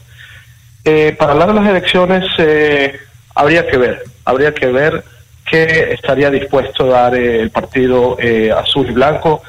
Eh, 0.84 1.14
para 1.18 1.32
hablar 1.32 1.48
de 1.48 1.54
las 1.54 1.68
elecciones, 1.68 2.24
eh, 2.38 2.98
habría 3.34 3.66
que 3.66 3.76
ver, 3.76 4.02
habría 4.24 4.52
que 4.52 4.66
ver 4.66 5.04
qué 5.48 5.92
estaría 5.92 6.30
dispuesto 6.30 6.84
a 6.84 7.02
dar 7.02 7.14
eh, 7.14 7.40
el 7.40 7.50
partido 7.50 8.16
azul 8.56 8.88
y 8.88 8.92
blanco 8.92 9.42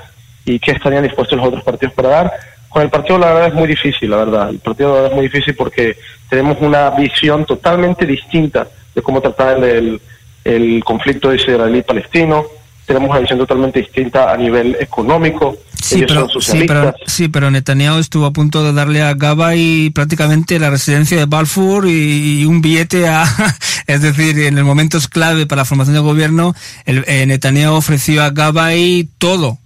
y 0.46 0.60
qué 0.60 0.72
estarían 0.72 1.04
dispuestos 1.04 1.38
los 1.38 1.48
otros 1.48 1.64
partidos 1.64 1.94
para 1.96 2.10
dar. 2.10 2.34
Con 2.74 2.82
el 2.82 2.90
partido 2.90 3.20
la 3.20 3.34
verdad 3.34 3.48
es 3.50 3.54
muy 3.54 3.68
difícil, 3.68 4.10
la 4.10 4.18
verdad. 4.18 4.50
El 4.50 4.60
partido 4.60 4.90
la 4.90 4.96
verdad 4.96 5.12
es 5.12 5.16
muy 5.16 5.26
difícil 5.28 5.56
porque 5.56 5.96
tenemos 6.28 6.58
una 6.60 6.90
visión 6.90 7.46
totalmente 7.46 8.06
distinta 8.06 8.68
de 8.96 9.02
cómo 9.02 9.22
tratar 9.22 9.64
el, 9.64 10.02
el 10.44 10.84
conflicto 10.84 11.34
israelí-palestino 11.34 12.46
tenemos 12.86 13.10
una 13.10 13.20
visión 13.20 13.40
totalmente 13.40 13.80
distinta 13.80 14.32
a 14.32 14.38
nivel 14.38 14.76
económico. 14.80 15.58
Sí, 15.82 16.06
pero, 16.08 16.28
sí, 16.40 16.64
pero, 16.66 16.96
sí, 17.06 17.28
pero 17.28 17.52
Netanyahu 17.52 18.00
estuvo 18.00 18.26
a 18.26 18.32
punto 18.32 18.64
de 18.64 18.72
darle 18.72 19.02
a 19.02 19.14
Gabay 19.14 19.90
prácticamente 19.90 20.58
la 20.58 20.70
residencia 20.70 21.18
de 21.18 21.26
Balfour 21.26 21.88
y, 21.88 22.46
un 22.46 22.62
billete 22.62 23.08
a... 23.08 23.24
es 23.88 24.02
decir, 24.02 24.40
en 24.40 24.58
el 24.58 24.64
momento 24.64 24.98
clave 25.10 25.46
para 25.46 25.62
la 25.62 25.66
formación 25.66 25.94
del 25.96 26.04
gobierno, 26.04 26.56
el, 26.86 27.04
eh, 27.08 27.26
Netanyahu 27.26 27.76
ofreció 27.76 28.24
a 28.24 28.30
Gabay 28.30 29.10
todo. 29.18 29.60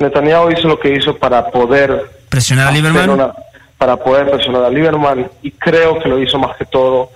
Netanyahu 0.00 0.50
hizo 0.50 0.66
lo 0.66 0.80
que 0.80 0.92
hizo 0.94 1.16
para 1.16 1.50
poder... 1.50 2.10
Presionar 2.28 2.68
a 2.68 2.70
Lieberman. 2.72 3.32
para 3.78 3.96
poder 3.96 4.30
presionar 4.30 4.64
a 4.64 4.70
Lieberman 4.70 5.30
y 5.42 5.50
creo 5.52 5.98
que 5.98 6.08
lo 6.08 6.18
hizo 6.18 6.38
más 6.38 6.56
que 6.56 6.64
todo... 6.64 7.10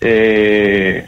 Eh, 0.00 1.04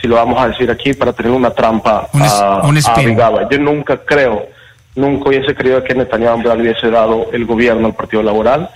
si 0.00 0.08
lo 0.08 0.16
vamos 0.16 0.38
a 0.38 0.48
decir 0.48 0.70
aquí, 0.70 0.92
para 0.92 1.12
tener 1.12 1.32
una 1.32 1.50
trampa 1.50 2.08
a, 2.12 2.60
a 2.60 3.48
Yo 3.48 3.58
nunca 3.58 3.96
creo, 3.96 4.46
nunca 4.94 5.30
hubiese 5.30 5.54
creído 5.54 5.82
que 5.82 5.94
Netanyahu 5.94 6.42
le 6.42 6.62
hubiese 6.62 6.90
dado 6.90 7.28
el 7.32 7.46
gobierno 7.46 7.86
al 7.86 7.94
Partido 7.94 8.22
Laboral. 8.22 8.68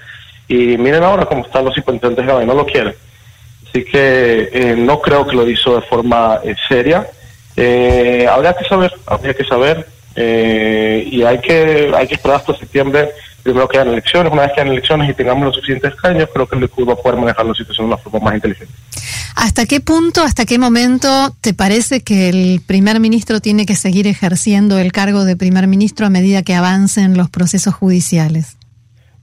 Y 0.48 0.76
miren 0.78 1.04
ahora 1.04 1.26
cómo 1.26 1.44
están 1.44 1.64
los 1.64 1.74
simpatizantes 1.74 2.26
de 2.26 2.46
no 2.46 2.54
lo 2.54 2.64
quieren. 2.64 2.94
Así 3.68 3.84
que 3.84 4.48
eh, 4.52 4.74
no 4.76 5.00
creo 5.00 5.26
que 5.26 5.36
lo 5.36 5.48
hizo 5.48 5.76
de 5.76 5.82
forma 5.82 6.40
eh, 6.42 6.56
seria. 6.66 7.06
Eh, 7.56 8.26
habría 8.28 8.54
que 8.54 8.64
saber, 8.64 8.92
habría 9.06 9.34
que 9.34 9.44
saber. 9.44 9.86
Y 10.16 11.22
hay 11.22 11.38
que, 11.40 11.92
hay 11.94 12.06
que 12.06 12.14
esperar 12.14 12.38
hasta 12.38 12.56
septiembre 12.56 13.10
primero 13.42 13.68
que 13.68 13.78
hayan 13.78 13.92
elecciones, 13.92 14.32
una 14.32 14.42
vez 14.42 14.52
que 14.52 14.60
hayan 14.60 14.72
elecciones 14.72 15.10
y 15.10 15.14
tengamos 15.14 15.44
los 15.46 15.56
suficientes 15.56 15.94
caños, 15.96 16.28
creo 16.32 16.46
que 16.46 16.56
el 16.56 16.62
Likud 16.62 16.88
va 16.88 16.92
a 16.94 16.96
poder 16.96 17.18
manejar 17.18 17.46
la 17.46 17.54
situación 17.54 17.86
de 17.86 17.94
una 17.94 18.02
forma 18.02 18.20
más 18.20 18.34
inteligente. 18.34 18.72
¿Hasta 19.36 19.66
qué 19.66 19.80
punto, 19.80 20.22
hasta 20.22 20.44
qué 20.44 20.58
momento 20.58 21.08
te 21.40 21.54
parece 21.54 22.02
que 22.02 22.28
el 22.28 22.60
primer 22.66 23.00
ministro 23.00 23.40
tiene 23.40 23.64
que 23.64 23.74
seguir 23.74 24.06
ejerciendo 24.06 24.78
el 24.78 24.92
cargo 24.92 25.24
de 25.24 25.36
primer 25.36 25.66
ministro 25.66 26.06
a 26.06 26.10
medida 26.10 26.42
que 26.42 26.54
avancen 26.54 27.16
los 27.16 27.30
procesos 27.30 27.74
judiciales? 27.74 28.58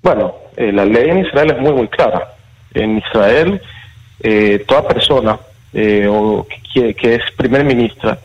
Bueno, 0.02 0.34
eh, 0.56 0.72
la 0.72 0.86
ley 0.86 1.10
en 1.10 1.20
Israel 1.20 1.52
es 1.56 1.62
muy, 1.62 1.74
muy 1.74 1.88
clara. 1.88 2.34
En 2.74 2.98
Israel, 2.98 3.62
eh, 4.22 4.64
toda 4.68 4.88
persona 4.88 5.38
eh, 5.74 6.08
o 6.10 6.48
que, 6.74 6.94
que, 6.94 7.16
es 7.16 7.22
primer 7.36 7.64
ministra, 7.64 8.18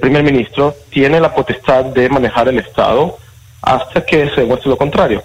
primer 0.00 0.22
ministro 0.22 0.74
tiene 0.90 1.20
la 1.20 1.34
potestad 1.34 1.84
de 1.86 2.08
manejar 2.08 2.48
el 2.48 2.58
Estado 2.58 3.16
hasta 3.62 4.04
que 4.04 4.28
se 4.30 4.42
demuestre 4.42 4.70
lo 4.70 4.76
contrario. 4.76 5.22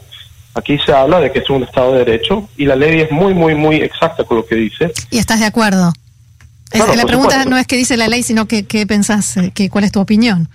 Aquí 0.54 0.78
se 0.86 0.94
habla 0.94 1.20
de 1.20 1.32
que 1.32 1.40
es 1.40 1.50
un 1.50 1.64
Estado 1.64 1.94
de 1.94 2.00
Derecho 2.06 2.50
y 2.58 2.66
la 2.66 2.76
ley 2.76 3.02
es 3.02 3.12
muy, 3.12 3.34
muy, 3.34 3.56
muy 3.56 3.78
exacta 3.78 4.24
con 4.24 4.38
lo 4.38 4.46
que 4.46 4.56
dice. 4.56 4.92
¿Y 5.10 5.18
estás 5.18 5.40
de 5.40 5.46
acuerdo? 5.46 5.94
la 6.74 7.06
pregunta 7.06 7.44
no 7.46 7.58
es 7.58 7.68
qué 7.68 7.76
dice 7.76 7.98
la 7.98 8.08
ley, 8.08 8.24
sino 8.24 8.48
qué, 8.48 8.66
qué 8.66 8.88
pensás, 8.88 9.36
eh, 9.38 9.52
que, 9.54 9.70
cuál 9.70 9.84
es 9.84 9.92
tu 9.92 10.00
opinión. 10.00 10.48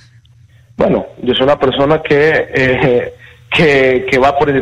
Bueno, 0.76 1.06
yo 1.22 1.34
soy 1.34 1.44
una 1.44 1.58
persona 1.58 2.00
que 2.02 2.48
eh, 2.54 3.14
que, 3.50 4.06
que, 4.10 4.18
va 4.18 4.36
por, 4.38 4.52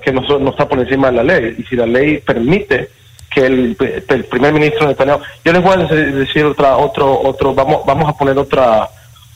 que 0.00 0.12
no, 0.12 0.20
no, 0.38 0.50
está 0.50 0.68
por 0.68 0.78
encima 0.78 1.10
de 1.10 1.16
la 1.16 1.22
ley 1.24 1.56
y 1.58 1.62
si 1.64 1.76
la 1.76 1.86
ley 1.86 2.18
permite 2.18 2.88
que 3.34 3.46
el, 3.46 3.76
el 4.08 4.24
primer 4.24 4.52
ministro 4.52 4.86
Netanyahu, 4.86 5.20
yo 5.44 5.52
les 5.52 5.62
voy 5.62 5.74
a 5.74 5.76
decir 5.76 6.44
otra 6.44 6.76
otro 6.76 7.20
otro 7.20 7.54
vamos 7.54 7.84
vamos 7.84 8.08
a 8.08 8.16
poner 8.16 8.38
otra 8.38 8.88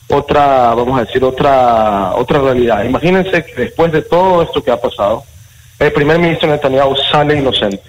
otra, 0.09 0.73
vamos 0.73 0.99
a 0.99 1.05
decir, 1.05 1.23
otra, 1.23 2.15
otra 2.15 2.39
realidad. 2.39 2.83
Imagínense 2.83 3.45
que 3.45 3.53
después 3.61 3.91
de 3.91 4.01
todo 4.01 4.41
esto 4.41 4.63
que 4.63 4.71
ha 4.71 4.81
pasado, 4.81 5.23
el 5.77 5.93
primer 5.93 6.19
ministro 6.19 6.49
Netanyahu 6.49 6.95
sale 7.11 7.37
inocente. 7.37 7.83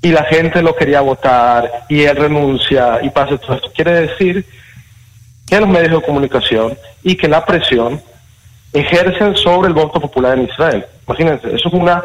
Y 0.00 0.12
la 0.12 0.22
gente 0.24 0.62
lo 0.62 0.76
quería 0.76 1.00
votar 1.00 1.84
y 1.88 2.02
él 2.02 2.16
renuncia 2.16 3.00
y 3.02 3.10
pasa 3.10 3.36
todo 3.36 3.56
esto. 3.56 3.72
Quiere 3.74 4.06
decir 4.06 4.46
que 5.46 5.60
los 5.60 5.68
medios 5.68 6.00
de 6.00 6.06
comunicación 6.06 6.78
y 7.02 7.16
que 7.16 7.26
la 7.26 7.44
presión 7.44 8.00
ejercen 8.72 9.36
sobre 9.36 9.68
el 9.68 9.74
voto 9.74 10.00
popular 10.00 10.38
en 10.38 10.44
Israel. 10.44 10.86
Imagínense, 11.06 11.48
eso 11.48 11.68
es 11.68 11.74
una, 11.74 12.04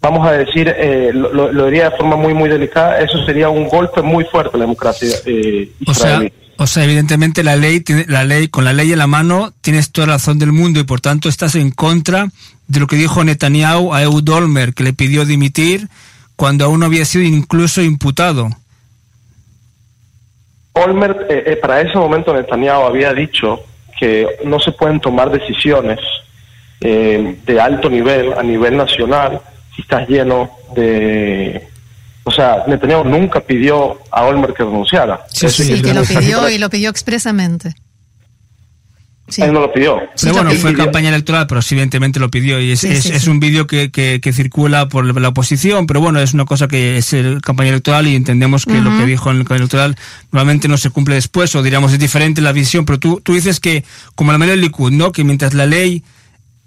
vamos 0.00 0.26
a 0.26 0.32
decir, 0.32 0.72
eh, 0.76 1.10
lo, 1.12 1.66
diría 1.66 1.90
de 1.90 1.96
forma 1.96 2.16
muy, 2.16 2.34
muy 2.34 2.48
delicada, 2.48 3.00
eso 3.00 3.24
sería 3.24 3.48
un 3.48 3.68
golpe 3.68 4.02
muy 4.02 4.24
fuerte 4.24 4.50
a 4.54 4.58
la 4.58 4.64
democracia 4.64 5.16
eh, 5.26 5.70
israelí. 5.80 6.32
O 6.60 6.66
sea, 6.66 6.82
evidentemente 6.82 7.44
la 7.44 7.54
ley, 7.54 7.84
la 8.08 8.24
ley, 8.24 8.48
con 8.48 8.64
la 8.64 8.72
ley 8.72 8.90
en 8.90 8.98
la 8.98 9.06
mano, 9.06 9.52
tienes 9.60 9.92
toda 9.92 10.08
la 10.08 10.12
razón 10.14 10.40
del 10.40 10.50
mundo 10.50 10.80
y 10.80 10.84
por 10.84 11.00
tanto 11.00 11.28
estás 11.28 11.54
en 11.54 11.70
contra 11.70 12.26
de 12.66 12.80
lo 12.80 12.88
que 12.88 12.96
dijo 12.96 13.22
Netanyahu 13.22 13.94
a 13.94 14.02
Eud 14.02 14.28
Olmer, 14.28 14.74
que 14.74 14.82
le 14.82 14.92
pidió 14.92 15.24
dimitir 15.24 15.88
cuando 16.34 16.64
aún 16.64 16.80
no 16.80 16.86
había 16.86 17.04
sido 17.04 17.24
incluso 17.24 17.80
imputado. 17.80 18.48
Olmer, 20.72 21.26
eh, 21.28 21.44
eh, 21.46 21.56
para 21.56 21.80
ese 21.80 21.96
momento 21.96 22.34
Netanyahu 22.34 22.86
había 22.86 23.12
dicho 23.12 23.60
que 23.98 24.26
no 24.44 24.58
se 24.60 24.72
pueden 24.72 25.00
tomar 25.00 25.30
decisiones 25.30 26.00
eh, 26.80 27.36
de 27.44 27.60
alto 27.60 27.88
nivel, 27.88 28.32
a 28.32 28.42
nivel 28.42 28.76
nacional, 28.76 29.40
si 29.78 29.82
estás 29.82 30.08
lleno 30.08 30.50
de 30.74 31.68
o 32.24 32.30
sea, 32.30 32.64
Netanyahu 32.66 33.04
nunca 33.04 33.40
pidió 33.40 33.98
a 34.10 34.24
Olmer 34.24 34.52
que 34.52 34.62
renunciara. 34.62 35.24
Sí, 35.32 35.48
sí, 35.48 35.80
que 35.80 35.94
lo 35.94 36.02
pidió 36.02 36.50
y 36.50 36.58
lo 36.58 36.68
pidió 36.68 36.90
expresamente. 36.90 37.74
Él 39.38 39.52
no 39.52 39.60
lo 39.60 39.72
pidió. 39.72 39.98
Pero 40.20 40.34
bueno, 40.34 40.50
fue 40.52 40.74
campaña 40.74 41.08
electoral, 41.08 41.46
pero 41.46 41.62
sí, 41.62 41.74
evidentemente 41.74 42.20
lo 42.20 42.30
pidió. 42.30 42.60
Y 42.60 42.72
es, 42.72 42.84
es, 42.84 43.28
un 43.28 43.40
vídeo 43.40 43.66
que, 43.66 43.90
que, 43.90 44.20
que, 44.20 44.32
circula 44.34 44.88
por 44.88 45.18
la 45.18 45.28
oposición, 45.28 45.86
pero 45.86 46.00
bueno, 46.00 46.20
es 46.20 46.34
una 46.34 46.44
cosa 46.44 46.68
que 46.68 46.98
es 46.98 47.14
el 47.14 47.40
campaña 47.40 47.70
electoral 47.70 48.06
y 48.06 48.14
entendemos 48.14 48.66
que 48.66 48.80
lo 48.80 48.90
que 48.98 49.06
dijo 49.06 49.30
en 49.30 49.36
el 49.36 49.42
campaña 49.44 49.60
electoral 49.60 49.96
normalmente 50.30 50.68
no 50.68 50.76
se 50.76 50.90
cumple 50.90 51.14
después, 51.14 51.54
o 51.54 51.62
diríamos 51.62 51.92
es 51.94 51.98
diferente 51.98 52.42
la 52.42 52.52
visión. 52.52 52.84
Pero 52.84 52.98
tú, 52.98 53.22
tú 53.22 53.34
dices 53.34 53.58
que, 53.58 53.84
como 54.14 54.32
la 54.32 54.38
mayoría 54.38 54.56
del 54.56 54.66
Likud, 54.66 54.92
¿no? 54.92 55.12
Que 55.12 55.24
mientras 55.24 55.54
la 55.54 55.64
ley 55.64 56.02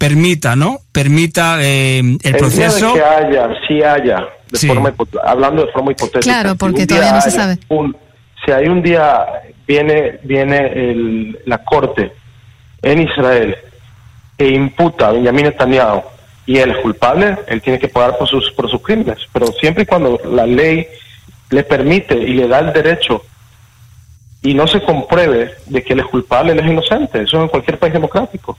permita, 0.02 0.56
¿no? 0.56 0.78
Permita 0.90 1.58
eh, 1.60 2.00
el, 2.00 2.36
proceso. 2.36 2.92
que 2.94 3.02
haya, 3.02 3.48
sí 3.68 3.82
haya, 3.82 4.26
de 4.50 4.58
forma, 4.66 4.92
hablando 5.24 5.64
de 5.64 5.72
forma 5.72 5.92
hipotética. 5.92 6.20
Claro, 6.20 6.56
porque 6.56 6.86
todavía 6.86 7.12
no 7.12 7.20
se 7.20 7.30
sabe. 7.30 7.58
si 8.44 8.50
hay 8.50 8.66
un 8.66 8.82
día 8.82 9.24
viene 9.66 10.18
viene 10.24 10.58
el, 10.66 11.38
la 11.46 11.58
corte 11.58 12.12
en 12.82 13.02
Israel 13.02 13.56
e 14.36 14.48
imputa 14.48 15.08
a 15.08 15.12
Benjamin 15.12 15.44
Netanyahu 15.44 16.02
y 16.46 16.58
él 16.58 16.72
es 16.72 16.78
culpable, 16.78 17.38
él 17.46 17.62
tiene 17.62 17.78
que 17.78 17.86
pagar 17.86 18.18
por 18.18 18.28
sus, 18.28 18.50
por 18.50 18.68
sus 18.68 18.82
crímenes. 18.82 19.18
Pero 19.32 19.46
siempre 19.60 19.84
y 19.84 19.86
cuando 19.86 20.20
la 20.24 20.44
ley 20.44 20.84
le 21.50 21.62
permite 21.62 22.16
y 22.16 22.34
le 22.34 22.48
da 22.48 22.58
el 22.58 22.72
derecho 22.72 23.22
y 24.42 24.52
no 24.54 24.66
se 24.66 24.82
compruebe 24.82 25.54
de 25.66 25.84
que 25.84 25.92
él 25.92 26.00
es 26.00 26.06
culpable, 26.06 26.52
él 26.52 26.58
es 26.58 26.66
inocente. 26.66 27.22
Eso 27.22 27.40
en 27.40 27.46
cualquier 27.46 27.78
país 27.78 27.92
democrático. 27.92 28.58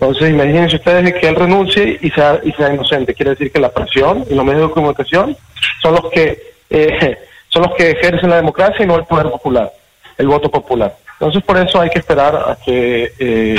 Entonces, 0.00 0.30
imagínense 0.30 0.76
ustedes 0.76 1.12
que 1.12 1.28
él 1.28 1.36
renuncie 1.36 1.98
y 2.00 2.10
sea, 2.10 2.40
y 2.42 2.52
sea 2.52 2.72
inocente. 2.72 3.12
Quiere 3.12 3.32
decir 3.32 3.52
que 3.52 3.60
la 3.60 3.68
presión 3.70 4.24
y 4.30 4.34
los 4.34 4.46
medios 4.46 4.68
de 4.68 4.74
comunicación 4.74 5.36
son 5.82 5.94
los 5.94 6.10
que 6.10 6.42
eh, 6.70 7.18
son 7.48 7.64
los 7.64 7.74
que 7.74 7.90
ejercen 7.90 8.30
la 8.30 8.36
democracia 8.36 8.82
y 8.82 8.88
no 8.88 8.96
el 8.96 9.04
poder 9.04 9.28
popular, 9.28 9.70
el 10.16 10.26
voto 10.26 10.50
popular. 10.50 10.96
Entonces, 11.14 11.42
por 11.42 11.58
eso 11.58 11.78
hay 11.78 11.90
que 11.90 11.98
esperar 11.98 12.34
a 12.34 12.56
que 12.64 13.12
eh, 13.18 13.56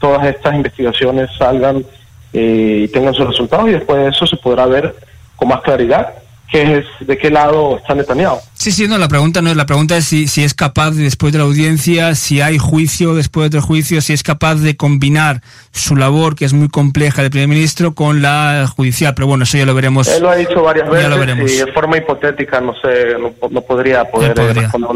todas 0.00 0.26
estas 0.26 0.54
investigaciones 0.54 1.28
salgan 1.36 1.84
eh, 2.32 2.84
y 2.84 2.88
tengan 2.88 3.12
sus 3.12 3.26
resultados 3.26 3.68
y 3.68 3.72
después 3.72 3.98
de 3.98 4.08
eso 4.08 4.26
se 4.26 4.36
podrá 4.38 4.64
ver 4.64 4.94
con 5.36 5.48
más 5.48 5.60
claridad 5.60 6.14
qué 6.50 6.78
es, 6.78 7.06
de 7.06 7.18
qué 7.18 7.30
lado 7.30 7.78
está 7.78 7.94
Netanyahu. 7.94 8.38
Sí, 8.54 8.72
sí, 8.72 8.88
no, 8.88 8.98
la 8.98 9.08
pregunta 9.08 9.42
no 9.42 9.50
es, 9.50 9.56
la 9.56 9.66
pregunta 9.66 9.96
es 9.96 10.06
si, 10.06 10.28
si 10.28 10.42
es 10.42 10.54
capaz, 10.54 10.92
después 10.92 11.32
de 11.32 11.38
la 11.38 11.44
audiencia, 11.44 12.14
si 12.14 12.40
hay 12.40 12.58
juicio 12.58 13.14
después 13.14 13.50
del 13.50 13.60
juicio, 13.60 14.00
si 14.00 14.12
es 14.12 14.22
capaz 14.22 14.56
de 14.56 14.76
combinar 14.76 15.42
su 15.72 15.96
labor, 15.96 16.36
que 16.36 16.44
es 16.44 16.52
muy 16.52 16.68
compleja 16.68 17.22
de 17.22 17.30
primer 17.30 17.48
ministro, 17.48 17.94
con 17.94 18.22
la 18.22 18.66
judicial. 18.74 19.14
Pero 19.14 19.26
bueno, 19.26 19.44
eso 19.44 19.58
ya 19.58 19.66
lo 19.66 19.74
veremos. 19.74 20.08
Él 20.08 20.22
lo 20.22 20.30
ha 20.30 20.36
dicho 20.36 20.62
varias 20.62 20.88
veces 20.88 21.52
y 21.52 21.64
de 21.64 21.72
forma 21.72 21.98
hipotética 21.98 22.60
no 22.60 22.74
sé, 22.80 23.16
no, 23.18 23.60
podría 23.60 24.04
poder 24.04 24.36
responder 24.36 24.90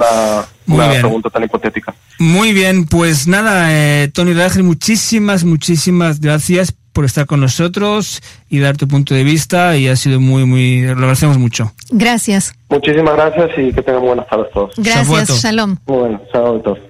una, 0.66 0.90
pregunta 1.00 1.30
tan 1.30 1.45
hipotética. 1.45 1.95
Muy 2.19 2.52
bien, 2.52 2.87
pues 2.87 3.26
nada, 3.26 3.69
eh, 3.71 4.09
Tony 4.12 4.35
Rajel, 4.35 4.62
muchísimas, 4.62 5.45
muchísimas 5.45 6.21
gracias 6.21 6.75
por 6.92 7.04
estar 7.04 7.26
con 7.26 7.40
nosotros 7.40 8.20
y 8.49 8.59
dar 8.59 8.76
tu 8.76 8.88
punto 8.88 9.14
de 9.14 9.25
vista 9.25 9.76
y 9.76 9.88
ha 9.88 9.97
sido 9.97 10.20
muy, 10.20 10.44
muy, 10.44 10.82
lo 10.82 10.92
agradecemos 10.92 11.38
mucho. 11.38 11.73
Gracias. 11.90 12.52
Muchísimas 12.68 13.14
gracias 13.14 13.50
y 13.59 13.73
que 13.73 13.82
tengan 13.82 14.02
buenas 14.02 14.28
tardes 14.28 14.50
todos. 14.52 14.75
Gracias, 14.76 15.42
Shalom. 15.42 15.76
Bueno, 15.87 16.20
chao 16.32 16.61
todos. 16.61 16.89